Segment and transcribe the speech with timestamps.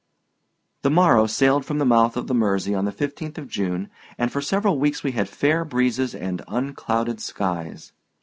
[0.81, 4.31] The Morrow sailed from the mouth of the Mersey on the 15th of June and
[4.31, 7.93] for several weeks we had fair breezes and unclouded skies.